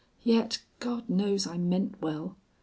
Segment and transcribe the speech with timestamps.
[0.23, 2.35] "Yet, God knows I meant well.